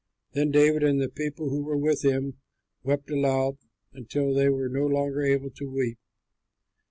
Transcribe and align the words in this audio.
Then 0.31 0.49
David 0.49 0.81
and 0.81 0.99
the 0.99 1.09
people 1.09 1.51
who 1.51 1.61
were 1.61 1.77
with 1.77 2.03
him 2.03 2.39
wept 2.81 3.11
aloud 3.11 3.59
until 3.93 4.33
they 4.33 4.49
were 4.49 4.67
no 4.67 4.87
longer 4.87 5.21
able 5.21 5.51
to 5.51 5.69
weep. 5.69 5.99